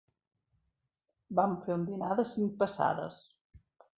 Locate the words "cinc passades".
2.31-3.23